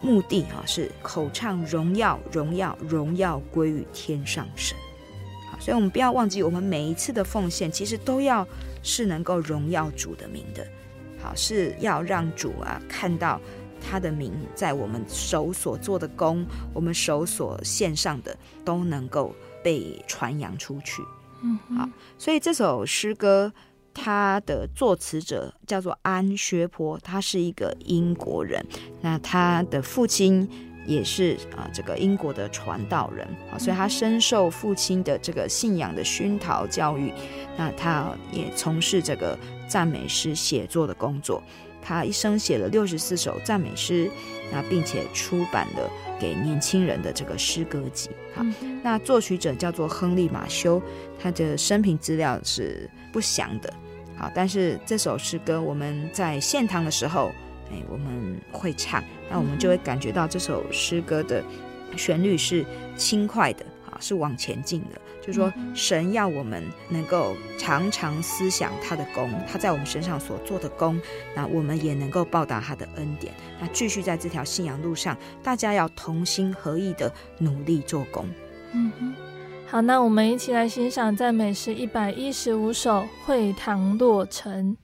[0.00, 4.76] 目的啊是口唱荣耀荣耀荣耀归于天上神，
[5.50, 8.46] 好，所以我们不要忘记，我们每一次的奉献其实都要
[8.82, 10.66] 是能够荣耀主的名的，
[11.20, 13.40] 好，是要让主啊看到
[13.80, 19.34] 他的名在我们手所做的工，我们手所献上的都能够
[19.64, 21.02] 被传扬出去，
[21.42, 23.52] 嗯，好，所以这首诗歌。
[23.92, 28.64] 他的作词者叫做安薛坡，他是一个英国人。
[29.00, 30.48] 那他的父亲
[30.86, 37.12] 也是啊，这个英国的传道人啊，所以他深受父亲的这个信仰的熏陶教育。
[37.56, 39.36] 那他也从事这个
[39.66, 41.42] 赞美诗写作的工作。
[41.82, 44.10] 他一生写了六十四首赞美诗，
[44.52, 48.10] 那并且出版了给年轻人的这个诗歌集。
[48.34, 48.44] 好，
[48.82, 50.80] 那作曲者叫做亨利马修，
[51.18, 53.72] 他的生平资料是不详的。
[54.16, 57.30] 好，但是这首诗歌我们在献堂的时候，
[57.70, 61.42] 哎，我们会唱，那我们就会感觉到这首诗歌的
[61.96, 62.64] 旋律是
[62.96, 65.00] 轻快的，啊，是往前进的。
[65.28, 70.98] 就是说，神要我们能够常常思想他的功，他在我们身上所做的功，
[71.36, 73.34] 那我们也能够报答他的恩典。
[73.60, 78.26] 那继续在这条信仰路上，大家要同心合意的努力做工。
[78.72, 79.14] 嗯哼。
[79.66, 84.74] 好，那我们一起来欣赏赞美诗一百一十五首《会堂落成》。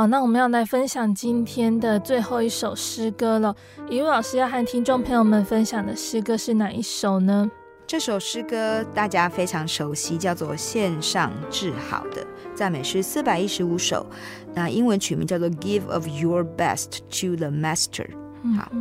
[0.00, 3.54] 好，那我们要来分享今天的最后一首诗歌了。
[3.90, 7.50] 一位老师要和听众朋友们分享的诗歌是哪一首呢？
[7.86, 14.06] 这首诗歌大家非常熟悉，叫做《线上治好的赞美诗》四百一十五首。
[14.54, 18.08] 那英文曲名叫做《Give of Your Best to the Master》。
[18.56, 18.72] 好，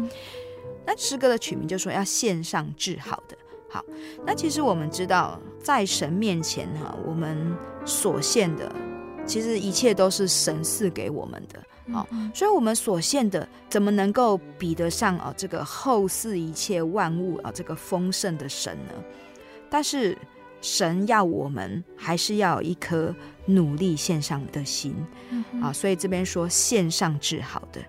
[0.85, 3.37] 那诗歌的曲名就说要线上治好的。
[3.69, 3.83] 好，
[4.25, 7.53] 那其实我们知道，在神面前哈，我们
[7.83, 8.71] 所献的，
[9.29, 11.63] 其实一切都是神赐给我们的。
[11.93, 18.93] 好，所以我们所献的，怎么能够比得上啊这个后世一切万物啊这个丰盛的神呢？
[19.69, 20.17] 但是
[20.61, 23.15] 神要我们还是要有一颗
[23.45, 24.95] 努力献上的心
[25.61, 27.79] 啊，所以这边说献上至好的。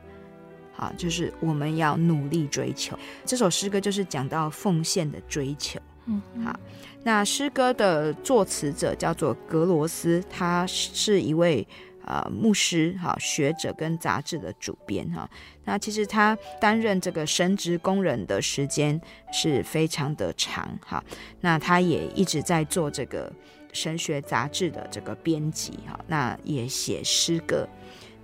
[0.77, 2.99] 啊，就是我们要努力追求。
[3.27, 5.79] 这首诗歌就是讲到奉献的追求。
[6.07, 6.59] 嗯，好，
[7.03, 11.67] 那诗歌的作词者叫做格罗斯，他是一位
[12.05, 15.29] 呃牧师、哈学者跟杂志的主编哈。
[15.65, 19.01] 那其实他担任这个神职工人的时间
[19.33, 21.03] 是非常的长哈。
[21.41, 23.33] 那他也一直在做这个
[23.73, 25.99] 神学杂志的这个编辑哈。
[26.07, 27.67] 那也写诗歌。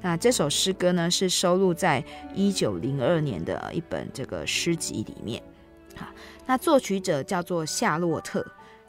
[0.03, 2.05] 那这首诗歌呢，是收录在
[2.35, 5.43] 一九零二年的一本这个诗集里面。
[5.97, 6.07] 好，
[6.45, 8.47] 那作曲者叫做夏洛特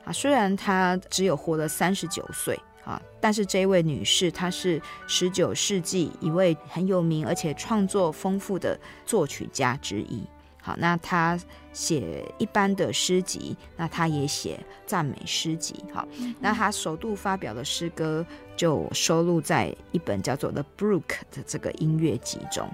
[0.07, 10.23] 啊，虽然她只有活了三十九岁啊，但是这位女士她是十九世纪一位很有名而且创作丰富的作曲家之一。
[10.61, 11.37] 好，那她
[11.73, 15.75] 写一般的诗集，那她也写赞美诗集。
[15.93, 16.07] 好，
[16.39, 21.01] 那她首度发表的诗歌就收录在一本叫做《The Brook》
[21.31, 22.69] 的这个音乐集中。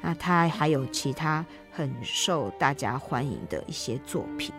[0.00, 4.52] 那她还有其他很受大家欢迎的一些作品。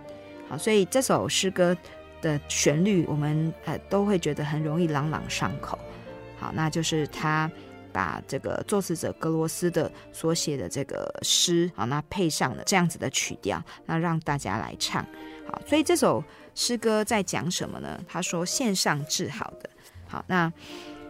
[0.48, 1.78] 好，所以这首诗歌
[2.22, 5.78] 的旋律，我们呃都会觉得很容易朗朗上口。
[6.40, 7.50] 好，那就是他。
[7.92, 15.04] 把这个作词者格罗斯的所写的这个诗，好，那配上了这样子的曲调，那让大家来唱，
[15.48, 18.00] 好，所以这首诗歌在讲什么呢？
[18.08, 19.70] 他说线上治好的，
[20.08, 20.54] 好，那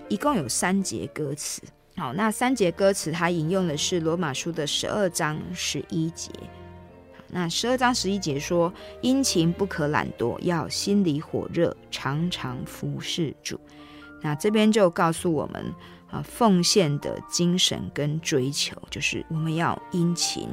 [0.07, 1.62] 一共有三节歌词，
[1.97, 6.32] 好，那三节歌词他引用的是罗马书的十二章十一节，
[7.32, 13.59] 那十二章十一节说，殷勤不可懒惰，要心里火热，常常服侍主，
[14.21, 15.73] 那这边就告诉我们。
[16.11, 20.49] 啊，奉献的精神跟追求，就是我们要殷勤，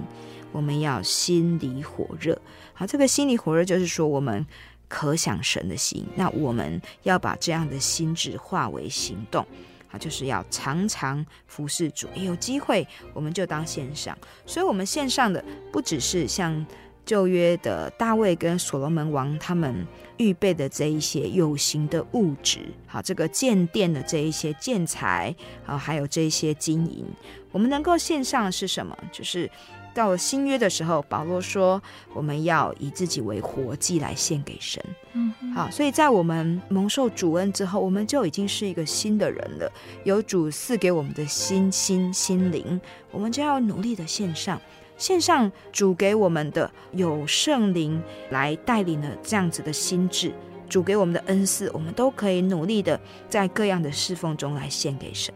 [0.53, 2.39] 我们要心里火热。
[2.75, 4.45] 好，这个心里火热，就是说我们
[4.87, 6.05] 可想神的心。
[6.15, 9.47] 那我们要把这样的心智化为行动，
[9.91, 12.09] 啊，就是要常常服侍主。
[12.15, 14.17] 有机会我们就当线上。
[14.45, 16.65] 所以，我们线上的不只是像。
[17.07, 25.33] 旧约的大卫跟所罗门王，他们预备的这一些有形的物质，好，这个建殿的这一些建材，
[25.65, 27.07] 好，还有这一些金银，
[27.53, 28.99] 我们能够线上的是什么？
[29.13, 29.49] 就是
[29.97, 31.83] 到了新约的时候，保罗说，
[32.13, 34.85] 我们要以自己为活祭来献给神。
[35.15, 39.73] 嗯，好，所以在我们蒙受主恩之后，我们就已经是一个新的人了，
[40.05, 42.79] 有主赐给我们的心心心灵，
[43.11, 44.61] 我们就要努力的献上。
[44.99, 50.31] 献上主给我们的有圣灵来带领的这样子的心智，
[50.69, 55.35] 主给我们的恩赐，我们都可以努力的在各样的侍奉中来献给神。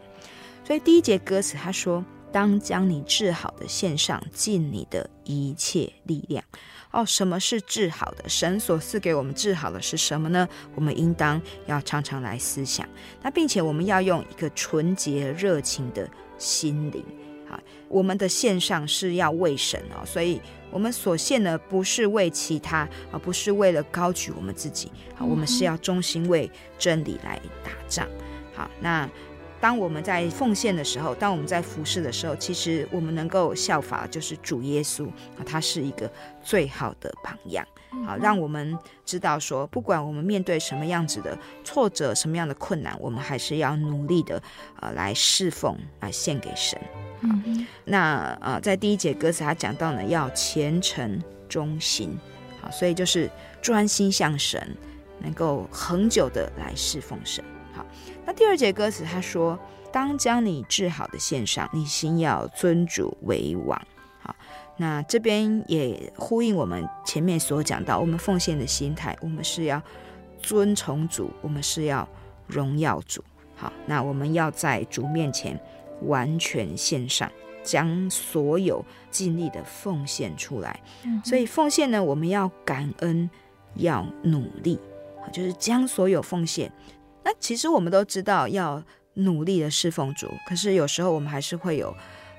[0.65, 6.45] 所以第一节歌词他说：“当将你治好的献上，尽你的一切力量。”
[6.93, 8.29] 哦，什么是治好的？
[8.29, 10.49] 神所赐给我们治好的是什么呢？
[10.75, 12.89] 我们应当要常常来思想。
[13.23, 17.05] 那并且我们要用一个纯洁热情的心灵。
[17.89, 24.93] 我们的献上是要为神哦，所以我们所献的不是为其他，而不是为了高举我们自己。
[25.17, 28.07] 好，我们是要忠心为真理来打仗。
[28.55, 29.09] 好，那
[29.61, 35.07] 当我们在奉献的时候，当我们在服侍的时候，其实我们能够效法就是主耶稣
[35.37, 36.11] 啊，他是一个
[36.43, 37.67] 最好的榜样。
[38.07, 44.41] 好，让我们知道说，不管我们面对什么样子的挫折，什么样的困难，我们还是要努力的
[44.81, 46.81] 呃来侍奉，来献给神。
[47.23, 52.19] 嗯，那呃，在第一节歌词，他讲到呢，要虔诚忠心，
[52.63, 53.29] 好，所以就是
[53.61, 54.75] 专心向神，
[55.19, 57.45] 能够恒久的来侍奉神。
[58.31, 59.59] 好，那第二节歌词他说，
[59.91, 63.77] 当将你治好的献上，你心要尊主为王。
[64.21, 64.33] 好，
[64.77, 69.83] 那这边也呼应我们前面所讲到，我们奉献的心态，我们是要
[70.39, 72.09] 尊崇主，我们是要
[72.47, 73.21] 荣耀主。
[73.57, 75.61] 好，那我们要在主面前。
[76.05, 77.31] 完全献上，
[77.63, 80.81] 将所有尽力的奉献出来。
[81.05, 83.29] 嗯、所以奉献呢，我们要感恩，
[83.75, 84.81] 要努力，
[85.31, 86.73] 就是将所有奉献。
[87.25, 88.83] 那其实我们都知道要
[89.15, 91.95] 努力的侍奉主，可是有时候我们还是会有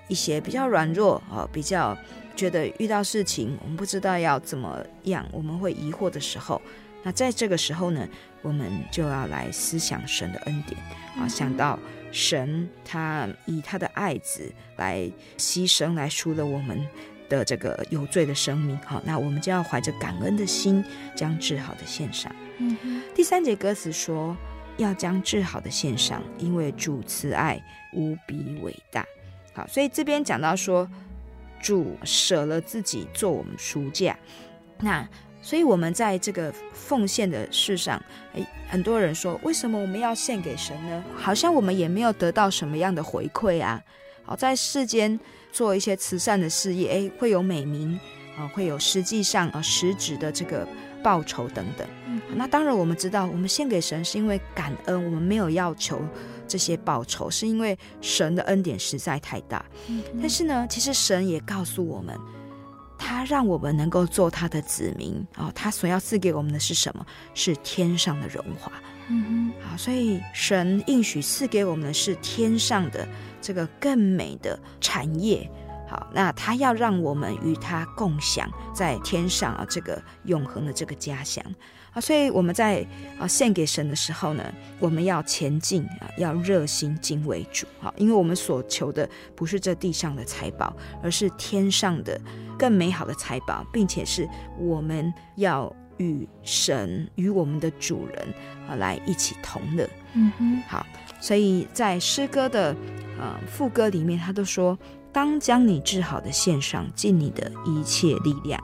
[0.07, 1.97] 一些比较软弱啊，比较
[2.35, 6.61] 觉得遇到事情我们不知道要怎么样，我们会疑惑的时候，
[7.03, 8.07] 那在这个时候呢，
[8.41, 10.79] 我们就要来思想神的恩典
[11.17, 11.77] 啊，想到
[12.11, 16.85] 神他以他的爱子来牺牲，来赎了我们
[17.29, 18.77] 的这个有罪的生命。
[18.85, 20.83] 好，那我们就要怀着感恩的心，
[21.15, 22.33] 将治好的献上。
[23.15, 24.35] 第三节歌词说，
[24.81, 27.61] 要将治好的献上，因为主慈爱
[27.93, 29.05] 无比伟大。
[29.53, 30.89] 好，所以这边讲到说，
[31.61, 34.17] 主舍了自己做我们赎价。
[34.79, 35.07] 那
[35.41, 38.01] 所以我们在这个奉献的事上，
[38.33, 41.03] 诶，很多人说，为什么我们要献给神呢？
[41.15, 43.81] 好像我们也没有得到什么样的回馈啊。
[44.23, 45.19] 好，在世间
[45.51, 47.99] 做一些慈善的事业，诶，会有美名
[48.37, 50.67] 啊，会有实际上啊实质的这个
[51.03, 51.87] 报酬等等。
[52.35, 56.01] 那当然，我们知道，我们献给神是因为感恩，我们没有要求
[56.47, 59.65] 这些报酬，是因为神的恩典实在太大。
[60.19, 62.17] 但是呢，其实神也告诉我们，
[62.97, 67.05] 他让我们能够做他的子民啊，他所要赐给我们的是什么？
[67.33, 68.71] 是天上的荣华。
[69.09, 73.05] 嗯哼，好，所以神应许赐给我们的是天上的
[73.41, 75.49] 这个更美的产业。
[75.91, 81.43] 好，那他要让我们与他共享在天上啊，这个永恒的这个家乡
[81.91, 82.87] 啊，所以我们在
[83.19, 90.73] 啊献给神的时候呢，我们要前进啊，要热心敬畏主啊，因为我们所求的不是这地上的财宝，
[91.03, 92.17] 而是天上的
[92.57, 94.25] 更美好的财宝，并且是
[94.57, 98.33] 我们要与神与我们的主人
[98.65, 99.89] 啊来一起同乐。
[100.13, 100.87] 嗯哼，好，
[101.19, 102.73] 所以在诗歌的
[103.19, 104.79] 呃副歌里面，他都说。
[105.13, 108.61] 当将你治好的献上，尽你的一切力量，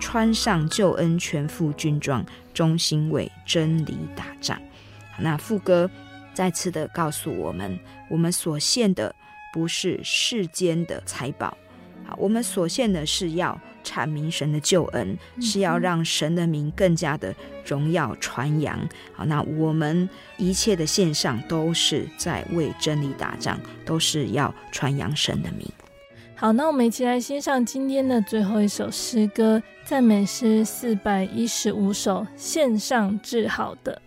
[0.00, 4.60] 穿上救恩全副军装，忠心为真理打仗。
[5.20, 5.90] 那副歌
[6.34, 9.14] 再次的告诉我们，我们所献的
[9.52, 11.56] 不是世间的财宝，
[12.06, 17.34] 好，我们所献的是要阐明神的救恩，是要让神的名更加的
[17.64, 18.78] 荣耀传扬。
[19.14, 25.66] 好，那我们一切的线上都是在为真理打仗，都是要传扬神的名。
[26.34, 34.02] 好，那我们一起来欣赏今天的最后一首诗歌，赞美诗四百一十五首，献上至好的。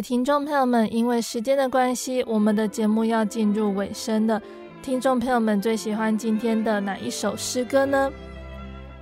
[0.00, 4.40] 听众朋友们，因为时间的关系，我们的节目要进入尾声了。
[4.82, 8.10] 听众朋友们最喜欢今天的哪一首诗歌呢？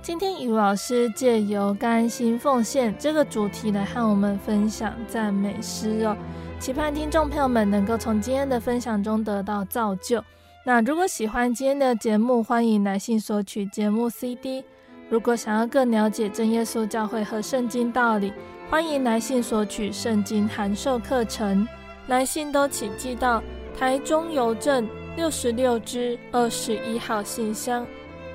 [0.01, 6.15] 今天雨老师借由甘心奉献这个主题来和我们分享赞美诗哦，
[6.59, 10.23] 期盼听众朋友们能够从今天的分享中得到造就。
[10.63, 14.63] 那如果喜欢今天的节目，欢迎来信索取节目 CD。
[15.09, 18.33] 如果想要更了解真耶稣教会和圣经道理，
[18.69, 21.67] 欢迎来信索取圣经函授课程。
[22.07, 23.41] 来信都请寄到
[23.77, 27.85] 台中邮政六十六支二十一号信箱，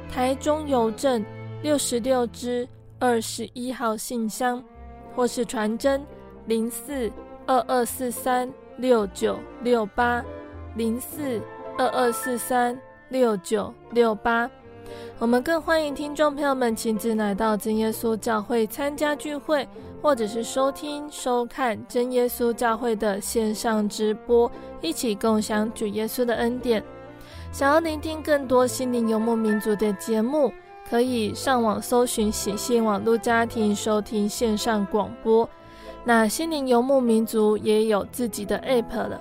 [0.09, 1.25] 台中邮政。
[1.63, 2.67] 六十六支
[2.99, 4.65] 二十一号信箱，
[5.15, 6.03] 或是传真
[6.47, 7.13] 零四
[7.47, 10.25] 二二四三六九六八
[10.75, 11.39] 零四
[11.77, 14.51] 二二四三六九六八。
[15.19, 19.69] 我们更欢迎听众朋友们亲自来到真耶稣教会参加聚会，
[20.01, 24.51] 或者是收听收看真耶稣教会的线上直播，
[24.81, 26.83] 一起共享主耶稣的恩典。
[27.53, 30.53] 想要聆听更多心灵游牧民族的节目。
[30.89, 35.49] 可以上网搜寻喜信网络家庭收听线上广播。
[36.03, 39.21] 那心灵游牧民族也有自己的 App 了，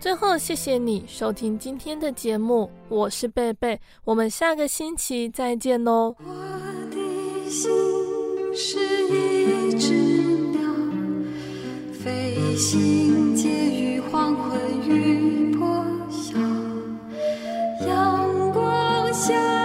[0.00, 6.16] 最后，谢谢你收听今天的节目，我是贝贝，我们下个星期再见喽。
[6.24, 6.32] 我
[6.90, 7.70] 的心
[8.56, 9.92] 是一只
[10.52, 10.62] 鸟，
[11.92, 16.38] 飞行介于黄昏与破晓，
[17.86, 19.59] 阳光下。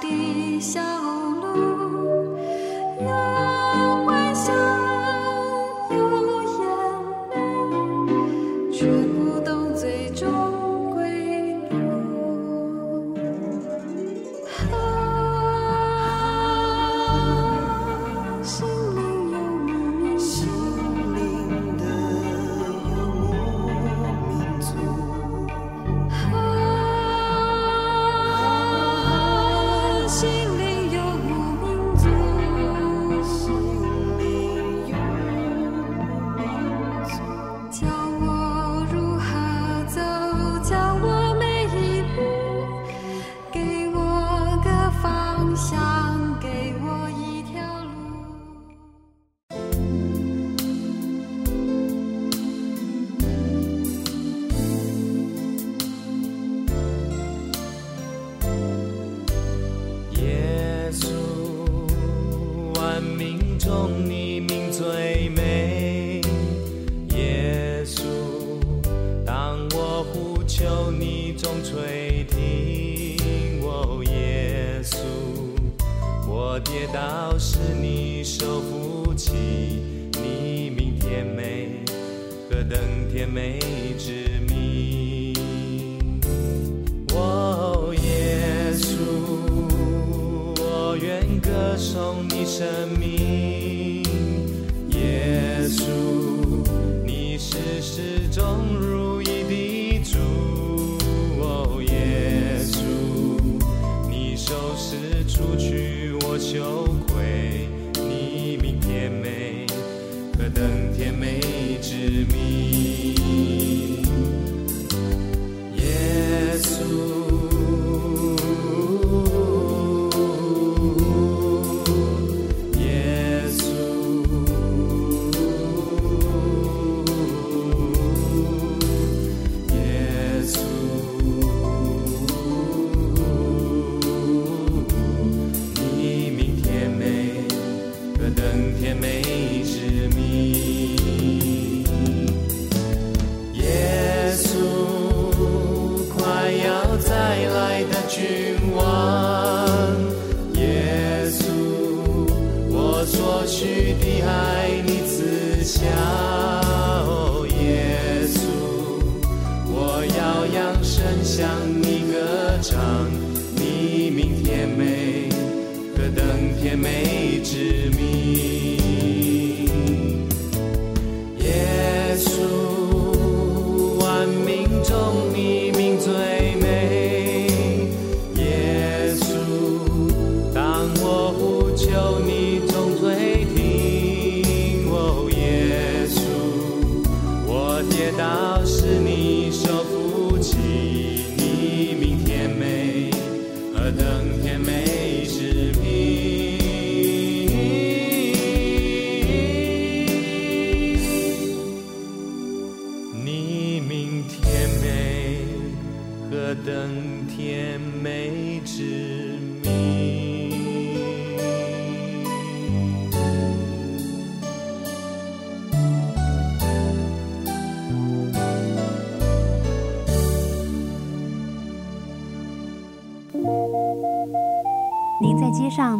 [0.00, 1.27] 的小路，